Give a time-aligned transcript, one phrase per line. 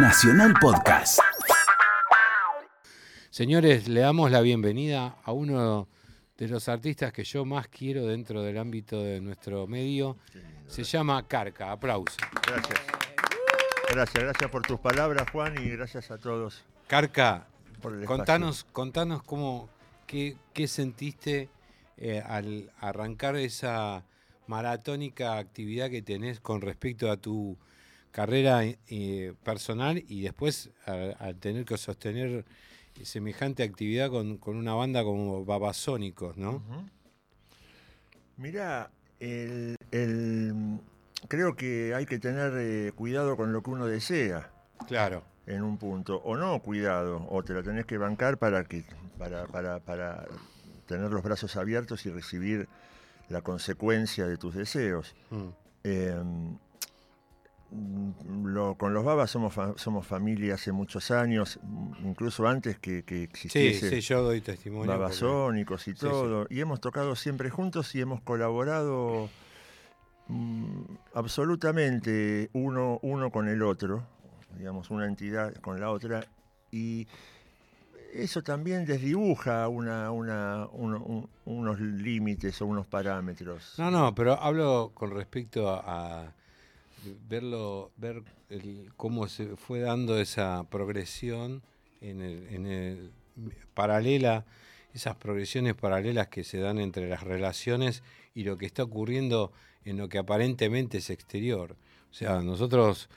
[0.00, 1.18] Nacional Podcast.
[3.30, 5.88] Señores, le damos la bienvenida a uno
[6.36, 10.16] de los artistas que yo más quiero dentro del ámbito de nuestro medio.
[10.68, 11.72] Se llama Carca.
[11.72, 12.16] Aplauso.
[12.46, 12.80] Gracias.
[13.90, 16.64] Gracias, gracias por tus palabras, Juan, y gracias a todos.
[16.86, 17.48] Carca,
[17.82, 19.68] por el contanos, contanos cómo,
[20.06, 21.48] qué, qué sentiste
[21.96, 24.04] eh, al arrancar esa
[24.46, 27.58] maratónica actividad que tenés con respecto a tu
[28.10, 32.44] carrera eh, personal y después al tener que sostener
[33.02, 36.62] semejante actividad con, una banda como Babasónicos, ¿no?
[38.36, 39.76] Mira, el,
[41.28, 44.50] creo que hay que tener eh, cuidado con lo que uno desea.
[44.86, 45.22] Claro.
[45.46, 46.16] En un punto.
[46.24, 48.84] O no cuidado, o te lo tenés que bancar para, que,
[49.18, 50.26] para, para, para
[50.86, 52.68] tener los brazos abiertos y recibir
[53.28, 55.14] la consecuencia de tus deseos.
[55.30, 55.48] Mm.
[57.70, 58.14] Em,
[58.76, 61.60] con los babas somos, somos familia hace muchos años,
[62.02, 63.90] incluso antes que, que existiese.
[63.90, 64.86] Sí, sí, yo doy testimonio.
[64.86, 66.46] Babasónicos y todo.
[66.50, 69.28] Y hemos tocado siempre juntos y hemos colaborado
[70.28, 70.82] mm,
[71.14, 74.02] absolutamente uno, uno con el otro,
[74.56, 76.26] digamos, una entidad con la otra.
[76.70, 77.06] Y
[78.12, 83.74] eso también desdibuja una, una, unos límites o unos parámetros.
[83.78, 86.32] No, no, pero hablo con respecto a
[87.28, 88.22] verlo, ver
[88.96, 91.62] cómo se fue dando esa progresión
[92.00, 93.10] en el,
[93.74, 94.44] paralela,
[94.94, 98.02] esas progresiones paralelas que se dan entre las relaciones
[98.34, 99.52] y lo que está ocurriendo
[99.84, 101.76] en lo que aparentemente es exterior.
[102.10, 103.08] O sea, nosotros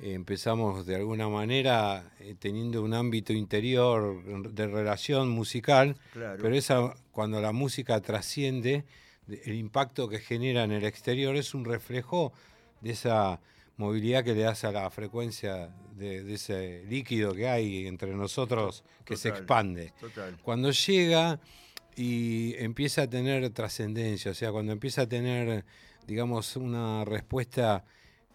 [0.00, 6.94] eh, empezamos de alguna manera eh, teniendo un ámbito interior de relación musical, pero esa
[7.12, 8.84] cuando la música trasciende,
[9.28, 12.32] el impacto que genera en el exterior es un reflejo
[12.80, 13.40] de esa
[13.76, 19.16] movilidad que le das a la frecuencia de, ese líquido que hay entre nosotros que
[19.16, 19.92] se expande.
[20.42, 21.40] Cuando llega
[21.96, 25.64] y empieza a tener trascendencia, o sea, cuando empieza a tener,
[26.06, 27.84] digamos, una respuesta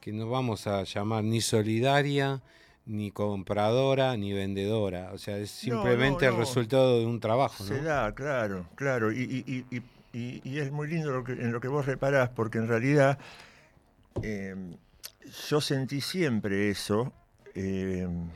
[0.01, 2.41] que no vamos a llamar ni solidaria,
[2.85, 5.11] ni compradora, ni vendedora.
[5.13, 7.63] O sea, es simplemente el resultado de un trabajo.
[7.63, 9.11] Se da, claro, claro.
[9.11, 9.65] Y,
[10.13, 13.17] es muy lindo lo que, en lo que vos reparás, porque en realidad
[14.21, 14.77] Em,
[15.49, 17.11] yo sentí siempre eso
[17.53, 18.29] em,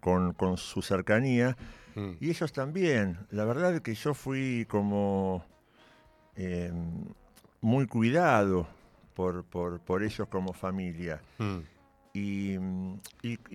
[0.00, 1.56] con, su cercanía
[1.94, 2.12] mm.
[2.20, 3.18] y ellos también.
[3.30, 5.44] La verdad es que yo fui como
[6.36, 7.04] em,
[7.60, 8.66] muy cuidado
[9.14, 11.20] por, por, ellos como familia.
[11.38, 11.58] Mm.
[12.16, 12.58] Y,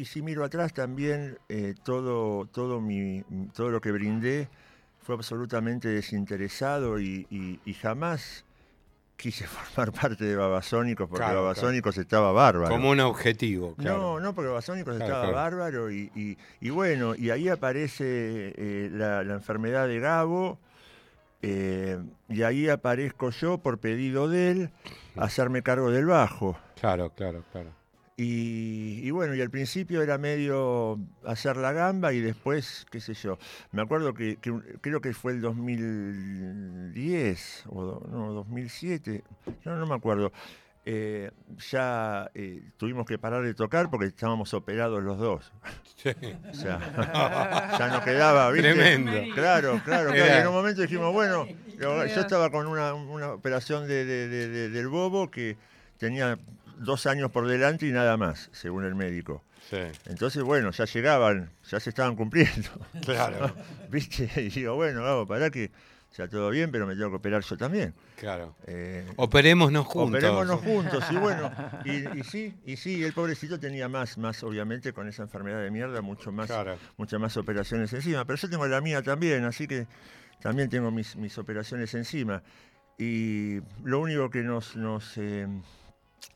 [0.03, 4.49] si miro atrás también, eh, todo, todo, mi, todo lo que brindé
[4.99, 8.43] fue absolutamente desinteresado y, y jamás
[9.19, 12.69] quise formar parte de Babasónicos porque Babasónicos estaba bárbaro.
[12.69, 16.37] Como un objetivo, No, no, porque Babasónicos estaba bárbaro y,
[16.71, 20.57] bueno, y ahí aparece eh, la, enfermedad de Gabo
[21.41, 24.69] eh, y ahí aparezco yo por pedido de él
[25.15, 26.57] a hacerme cargo del bajo.
[26.79, 27.78] Claro, claro, claro.
[28.21, 33.37] Y, bueno, y al principio era medio hacer la gamba y después, qué sé yo.
[33.71, 34.37] Me acuerdo que,
[34.81, 39.23] creo que fue el 2010 o no, 2007,
[39.63, 40.33] no, no me acuerdo.
[40.83, 41.31] Eh,
[41.71, 45.53] ya eh, tuvimos que parar de tocar porque estábamos operados los dos.
[45.95, 46.09] Sí.
[46.49, 46.77] o sea,
[47.79, 48.73] ya no quedaba, ¿viste?
[48.73, 49.13] Tremendo.
[49.33, 50.41] Claro, claro, claro.
[50.41, 51.47] en un momento dijimos, bueno,
[51.77, 52.93] yo estaba con una,
[53.31, 55.55] operación del bobo que
[55.97, 56.37] tenía
[56.79, 59.43] dos años por delante y nada más, según el médico.
[60.07, 62.69] Entonces, bueno, ya llegaban, ya se estaban cumpliendo.
[63.05, 63.53] Claro.
[63.89, 64.29] ¿Viste?
[64.41, 65.71] Y digo, bueno, vamos, para que
[66.09, 67.93] sea todo bien, pero me tengo que operar yo también.
[68.17, 68.55] Claro.
[68.65, 70.19] Eh, Operémonos juntos.
[70.19, 71.51] Operémonos juntos, y bueno,
[71.85, 76.01] y, sí, y sí, el pobrecito tenía más, más, obviamente, con esa enfermedad de mierda,
[76.01, 76.51] mucho más,
[76.97, 78.25] muchas más operaciones encima.
[78.25, 79.87] Pero yo tengo la mía también, así que
[80.41, 82.41] también tengo mis, mis operaciones encima.
[82.97, 85.47] Y lo único que nos, nos eh,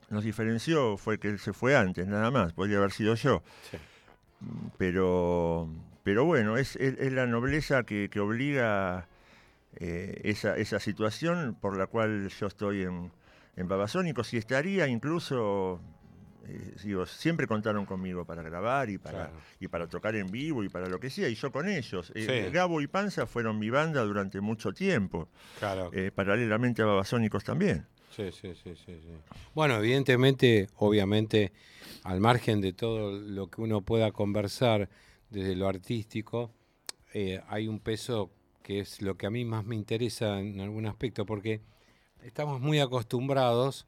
[0.09, 3.41] nos diferenció fue que él se fue antes, nada más, podría haber sido yo.
[4.77, 5.69] Pero,
[6.03, 9.07] pero bueno, es, la nobleza que, obliga
[9.77, 13.11] eh, esa, esa, situación por la cual yo estoy en,
[13.55, 15.79] en Babasónicos y estaría incluso,
[16.45, 20.69] eh, digo, siempre contaron conmigo para grabar y para, y para tocar en vivo y
[20.69, 22.11] para lo que sea, y yo con ellos.
[22.15, 25.29] Eh, Gabo y Panza fueron mi banda durante mucho tiempo,
[25.59, 25.91] claro.
[26.15, 27.85] paralelamente a Babasónicos también.
[28.15, 29.01] Sí, sí, sí, sí,
[29.55, 31.51] Bueno, evidentemente, obviamente,
[32.03, 34.87] al margen de todo lo que uno pueda conversar
[35.31, 36.51] desde lo artístico,
[37.13, 38.29] eh, hay un peso
[38.61, 41.61] que es lo que a mí más me interesa en algún aspecto, porque
[42.21, 43.87] estamos muy acostumbrados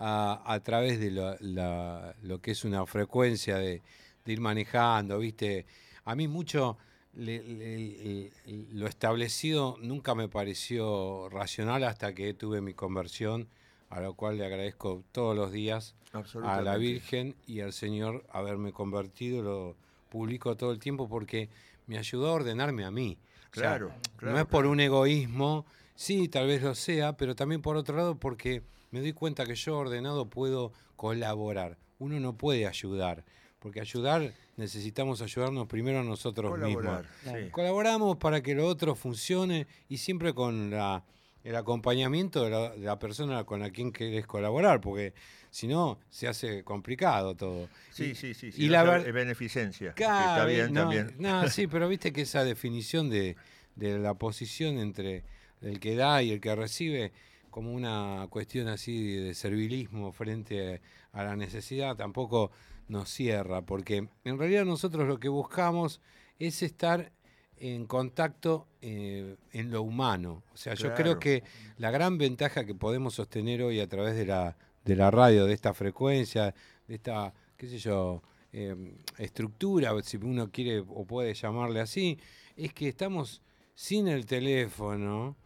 [0.00, 3.82] a, través de lo, que es una frecuencia de,
[4.26, 5.66] ir manejando, ¿viste?
[6.04, 6.78] A mí mucho
[7.12, 13.48] lo establecido nunca me pareció racional hasta que tuve mi conversión,
[13.90, 15.96] a lo cual le agradezco todos los días
[16.44, 19.76] a la Virgen y al Señor haberme convertido, lo
[20.08, 21.48] publico todo el tiempo porque
[21.86, 23.18] me ayudó a ordenarme a mí.
[23.50, 23.92] Claro,
[24.22, 25.66] No es por un egoísmo,
[25.96, 29.54] sí, tal vez lo sea, pero también por otro lado porque me doy cuenta que
[29.54, 31.78] yo ordenado puedo colaborar.
[31.98, 33.24] Uno no puede ayudar,
[33.58, 37.04] porque ayudar necesitamos ayudarnos primero a nosotros mismos.
[37.50, 41.04] Colaboramos para que lo otro funcione y siempre con la,
[41.44, 45.14] el acompañamiento de la, persona con la quien querés colaborar, porque
[45.50, 47.68] si no se hace complicado todo.
[47.90, 49.90] Sí, sí, sí, y la beneficencia.
[49.90, 51.14] está bien también.
[51.18, 53.36] No, sí, pero viste que esa definición de,
[53.76, 55.24] de la posición entre
[55.62, 57.12] el que da y el que recibe
[57.50, 60.80] como una cuestión así de servilismo frente
[61.12, 62.50] a la necesidad tampoco
[62.88, 66.00] nos cierra, porque en realidad nosotros lo que buscamos
[66.38, 67.12] es estar
[67.56, 70.42] en contacto eh, en lo humano.
[70.54, 71.44] O sea, yo creo que
[71.76, 75.52] la gran ventaja que podemos sostener hoy a través de la, de la radio, de
[75.52, 76.54] esta frecuencia,
[76.88, 82.18] de esta, qué sé yo, eh, estructura, si uno quiere o puede llamarle así,
[82.56, 83.42] es que estamos
[83.74, 85.36] sin el teléfono,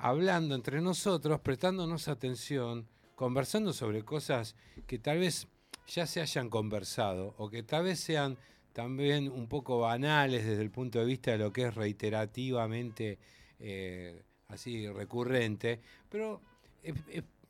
[0.00, 4.56] hablando entre nosotros, prestándonos atención, conversando sobre cosas
[4.86, 5.46] que tal vez
[5.86, 8.38] ya se hayan conversado o que tal vez sean
[8.72, 13.18] también un poco banales desde el punto de vista de lo que es reiterativamente
[13.58, 16.40] eh, así recurrente, pero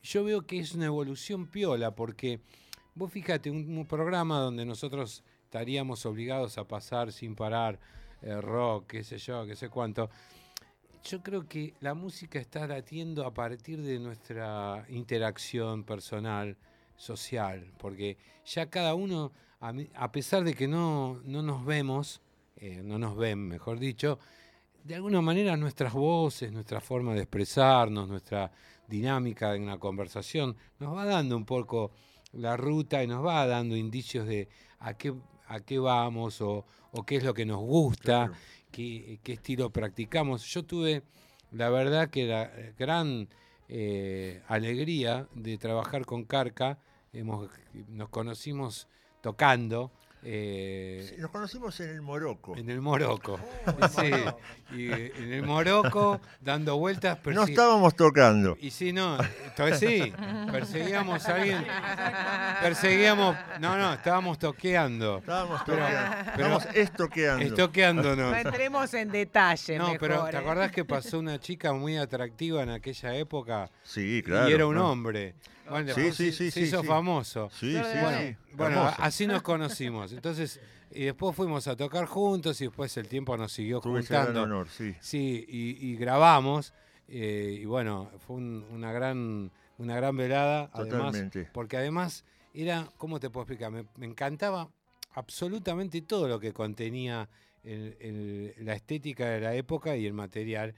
[0.03, 2.41] yo veo que es una evolución piola porque
[2.95, 7.79] vos fíjate, un, programa donde nosotros estaríamos obligados a pasar sin parar
[8.21, 10.09] eh, rock, qué sé yo, qué sé cuánto,
[11.03, 16.57] yo creo que la música está latiendo a partir de nuestra interacción personal,
[16.95, 22.21] social, porque ya cada uno, a, pesar de que no, no nos vemos,
[22.55, 24.19] eh, no nos ven, mejor dicho,
[24.83, 28.51] de alguna manera nuestras voces, nuestra forma de expresarnos, nuestra
[28.87, 31.91] dinámica en la conversación, nos va dando un poco
[32.33, 34.47] la ruta y nos va dando indicios de
[34.79, 35.13] a qué,
[35.47, 36.65] a qué vamos o,
[37.05, 38.31] qué es lo que nos gusta
[38.71, 40.45] qué, estilo practicamos.
[40.45, 41.03] Yo tuve,
[41.51, 43.29] la verdad, que la gran
[43.69, 46.79] eh, alegría de trabajar con Carca.
[47.13, 47.49] Hemos,
[47.89, 48.87] nos conocimos
[49.21, 49.91] tocando
[50.23, 52.55] eh, nos conocimos en el Morocco.
[52.55, 53.39] En el Morocco.
[53.65, 54.11] Oh, sí,
[54.75, 57.17] y en el Morocco, dando vueltas.
[57.25, 58.55] No estábamos tocando.
[58.61, 59.17] Y sí, no,
[59.79, 60.13] sí,
[60.51, 61.65] perseguíamos a alguien.
[62.61, 63.35] Perseguíamos.
[63.59, 65.17] No, no, estábamos toqueando.
[65.17, 66.31] Estábamos toqueando.
[66.31, 67.45] estábamos estoqueando.
[67.45, 68.31] Estoqueándonos.
[68.31, 69.77] No entremos en detalle.
[69.77, 70.39] No, pero ¿te ¿eh?
[70.39, 73.71] acordás que pasó una chica muy atractiva en aquella época?
[73.83, 74.49] Sí, claro.
[74.49, 75.33] Y era un hombre.
[75.71, 77.49] Bueno, sí, sí, sí, se hizo famoso.
[77.51, 78.35] Sí, sí, bueno,
[78.97, 80.11] así nos conocimos.
[80.13, 80.59] Entonces,
[80.91, 84.43] y después fuimos a tocar juntos y después el tiempo nos siguió juntando.
[84.43, 84.95] Honor, sí.
[84.99, 86.73] Sí, y, grabamos.
[87.07, 90.69] Eh, y bueno, fue una gran una gran velada.
[90.71, 91.49] Totalmente.
[91.51, 93.71] porque además era, ¿cómo te puedo explicar?
[93.71, 94.69] Me, encantaba
[95.13, 97.27] absolutamente todo lo que contenía
[97.63, 100.75] la estética de la época y el material.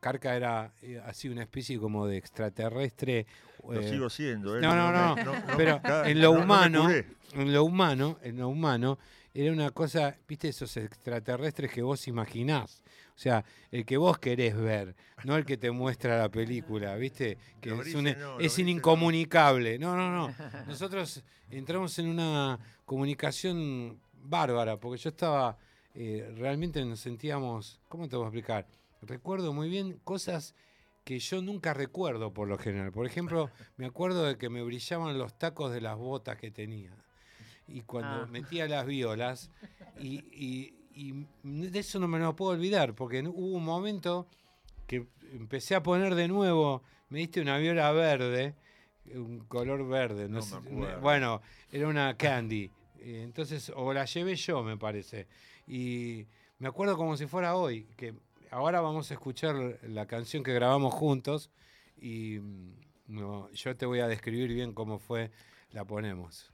[0.00, 3.26] Carca era eh, así una especie como de extraterrestre.
[3.66, 4.60] Lo eh, sigo siendo, ¿eh?
[4.60, 5.32] No, no, no.
[5.56, 8.98] pero en lo humano, en lo humano, en lo humano,
[9.32, 12.82] era una cosa, viste, esos extraterrestres que vos imaginás.
[13.16, 17.38] O sea, el que vos querés ver, no el que te muestra la película, ¿viste?
[17.60, 19.78] Que es, un, es incomunicable.
[19.78, 19.96] No.
[19.96, 20.34] no, no,
[20.66, 25.56] Nosotros entramos en una comunicación bárbara, porque yo estaba,
[25.94, 28.66] realmente nos sentíamos, ¿cómo te voy a explicar?
[29.06, 30.54] Recuerdo muy bien cosas
[31.04, 32.90] que yo nunca recuerdo por lo general.
[32.90, 36.96] Por ejemplo, me acuerdo de que me brillaban los tacos de las botas que tenía.
[37.68, 38.26] Y cuando ah.
[38.26, 39.50] metía las violas,
[39.98, 40.74] y,
[41.42, 44.28] de eso no me lo puedo olvidar, porque hubo un momento
[44.86, 48.54] que empecé a poner de nuevo, me diste una viola verde,
[49.14, 50.40] un color verde, no,
[51.00, 51.40] bueno,
[51.72, 52.70] era una candy.
[53.00, 55.26] Entonces, o la llevé yo, me parece.
[55.66, 56.26] Y
[56.58, 58.14] me acuerdo como si fuera hoy, que
[58.54, 61.50] ahora vamos a escuchar la canción que grabamos juntos
[61.96, 65.32] y mm, yo te voy a describir bien cómo fue,
[65.72, 66.52] la ponemos.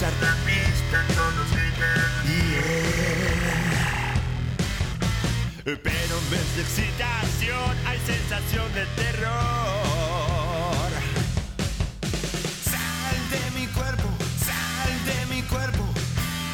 [0.00, 4.14] Pista todos gritan yeah.
[5.64, 9.30] Pero en vez de excitación hay sensación de terror.
[12.64, 14.08] Sal de mi cuerpo,
[14.44, 15.84] sal de mi cuerpo.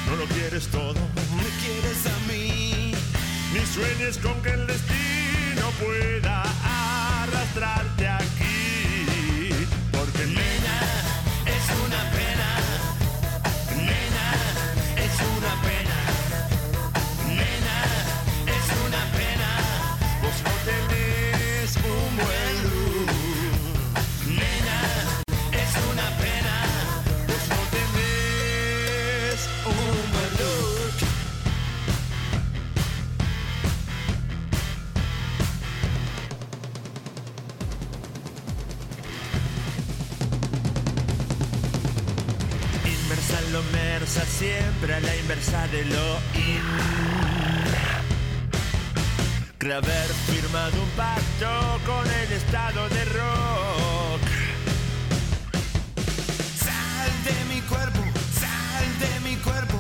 [0.07, 1.01] No lo quieres todo,
[1.37, 2.93] Me quieres a mí.
[3.55, 6.43] ni sueñes con que el destino pueda
[7.23, 9.51] arrastrarte aquí.
[9.93, 10.80] Porque Nena,
[44.81, 46.63] siempre a la inversa de lo in.
[49.59, 54.23] Creo haber firmado un pacto con el estado de rock.
[56.65, 58.01] Sal de mi cuerpo,
[58.41, 59.79] sal de mi cuerpo.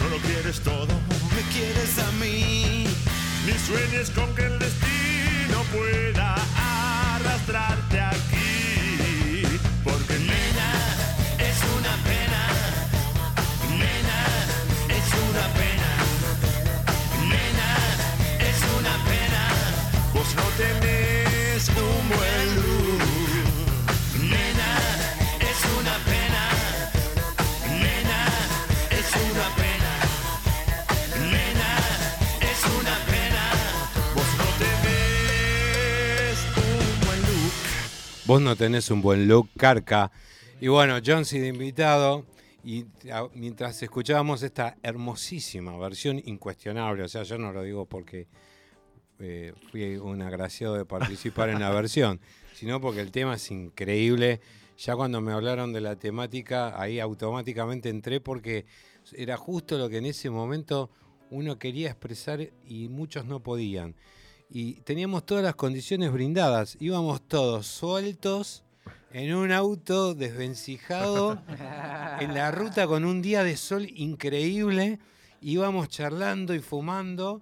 [0.00, 0.94] No lo quieres todo,
[1.34, 2.86] Me quieres a mí.
[3.46, 6.34] ni sueñes con que el destino pueda
[7.16, 8.33] arrastrarte aquí.
[34.14, 34.46] Vos no
[36.26, 37.52] tenés un buen look.
[38.26, 40.10] Vos no tenés un buen look, Carca.
[40.60, 42.24] Y bueno, John de invitado.
[42.64, 48.26] Y a- mientras escuchábamos esta hermosísima versión incuestionable, o sea, yo no lo digo porque
[49.24, 52.20] eh, fui un agraciado de participar en la versión,
[52.54, 54.40] sino porque el tema es increíble.
[54.76, 58.66] Ya cuando me hablaron de la temática, ahí automáticamente entré porque
[59.12, 60.90] era justo lo que en ese momento
[61.30, 63.94] uno quería expresar y muchos no podían.
[64.50, 66.76] Y teníamos todas las condiciones brindadas.
[66.80, 68.62] Íbamos todos sueltos
[69.10, 71.40] en un auto desvencijado
[72.20, 74.98] en la ruta con un día de sol increíble.
[75.40, 77.40] Íbamos charlando y fumando.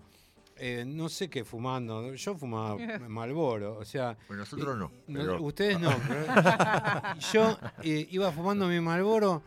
[0.64, 2.14] Eh, no sé qué fumando.
[2.14, 2.76] Yo fumaba
[3.08, 3.78] Malboro.
[3.78, 4.90] O sea, Pues nosotros no.
[5.42, 5.90] ustedes no.
[6.08, 9.42] pero yo eh, iba fumando mi Malboro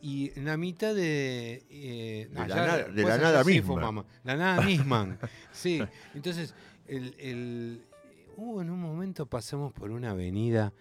[0.00, 1.62] y en la mitad de.
[1.70, 3.66] eh, De la nada- de la nada sí misma.
[3.74, 4.06] fumamos.
[4.24, 5.18] La nada misma.
[5.52, 5.82] sí.
[6.14, 6.54] Entonces,
[6.86, 7.82] el, el-
[8.36, 10.72] hubo en un momento pasamos por una avenida,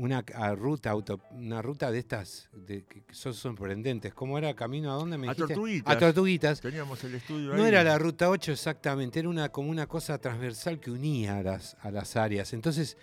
[0.00, 0.22] una
[0.54, 4.14] ruta auto, una ruta de estas de, que son sorprendentes.
[4.14, 4.54] ¿Cómo era?
[4.54, 5.54] ¿Camino a dónde me A dijiste?
[5.54, 5.94] Tortuguitas.
[5.94, 6.60] A Tortuguitas.
[6.62, 7.68] Teníamos el estudio No ahí.
[7.68, 11.76] era la ruta 8 exactamente, era una, como una cosa transversal que unía a las,
[11.82, 12.54] a las áreas.
[12.54, 12.96] Entonces,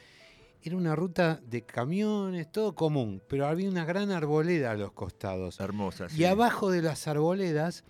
[0.64, 5.60] era una ruta de camiones, todo común, pero había una gran arboleda a los costados.
[5.60, 6.08] Hermosa.
[6.08, 6.26] Y sí.
[6.26, 7.84] abajo de las arboledas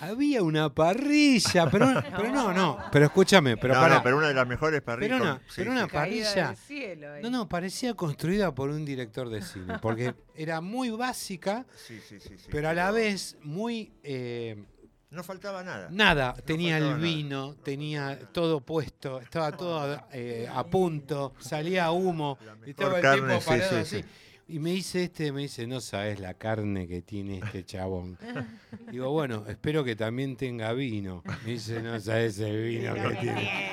[0.00, 1.86] había una parrilla, pero,
[2.16, 3.94] pero no, no, pero escúchame, pero no, pará.
[3.96, 5.18] no, pero una de las mejores parrillas.
[5.18, 5.76] Pero una- sí, pero sí.
[5.78, 6.54] una- Caída parrilla.
[6.56, 7.22] cielo ahí.
[7.22, 12.18] No, no, parecía construida por un director de cine, porque era muy básica, Sí, sí,
[12.20, 12.46] sí, sí.
[12.50, 13.92] pero a la vez muy...
[14.02, 14.62] eh,
[15.10, 15.88] No faltaba nada.
[15.90, 16.96] Nada, tenía el nada.
[16.96, 22.98] vino, tenía todo puesto, estaba todo eh, a punto, salía humo, La mejor estaba
[23.34, 24.04] el sí, parado sí, así.
[24.46, 28.18] Y me dice este, me dice, no sabes la carne que tiene este chabón.
[28.92, 31.22] Digo, bueno, espero que también tenga vino.
[31.46, 33.72] Me dice, no sabes el vino que tiene.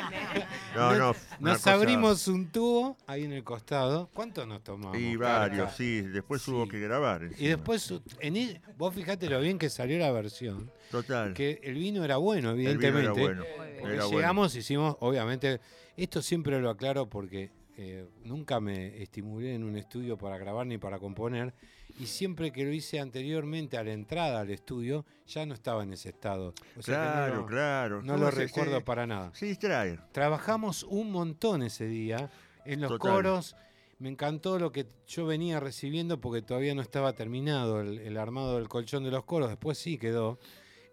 [0.74, 1.16] No, no.
[1.42, 4.10] Nos cosa- abrimos un tubo ahí en el costado.
[4.14, 4.98] ¿Cuánto nos tomamos?
[4.98, 6.02] Y varios, sí.
[6.02, 6.52] Después Sí.
[6.52, 7.30] hubo que grabar.
[7.38, 10.72] Y después, en el- vos fijate lo bien que salió la versión.
[10.90, 11.34] Total.
[11.34, 13.22] Que el vino era bueno, el vino evidentemente.
[13.22, 13.44] era bueno.
[13.44, 14.12] Era bueno.
[14.12, 15.60] llegamos, hicimos, obviamente,
[15.98, 20.78] esto siempre lo aclaro porque eh, nunca me estimulé en un estudio para grabar ni
[20.78, 21.54] para componer,
[22.00, 25.94] y siempre que lo hice anteriormente a la entrada al estudio, ya no estaba en
[25.94, 26.54] ese estado.
[26.78, 28.02] O sea que Claro, no claro.
[28.02, 29.32] no ¿Cómo lo se- recuerdo se- para nada.
[29.34, 30.00] Se distrae.
[30.12, 32.30] Trabajamos un montón ese día
[32.66, 33.12] en los Total.
[33.12, 33.56] coros.
[34.00, 38.56] Me encantó lo que yo venía recibiendo porque todavía no estaba terminado el, el armado
[38.58, 39.50] del colchón de los coros.
[39.50, 40.40] Después sí quedó.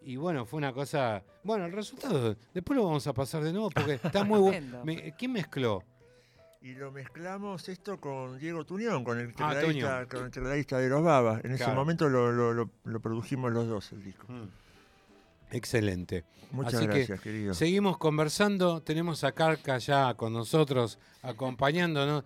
[0.03, 1.23] Y bueno, fue una cosa.
[1.43, 4.83] Bueno, el resultado, después lo vamos a pasar de nuevo porque está muy bueno.
[5.19, 5.83] ¿Quién mezcló?
[6.61, 10.89] Y lo mezclamos esto con Diego Tuñón, con el Ah, tecladista, con el tecladista de
[10.89, 11.45] los Babas.
[11.45, 14.27] En ese momento lo, lo- lo- lo produjimos los dos, el disco.
[15.51, 16.25] Excelente.
[16.51, 17.55] Muchas Así que gracias, querido.
[17.55, 18.83] Seguimos conversando.
[18.83, 22.25] Tenemos a Carca ya con nosotros, acompañándonos.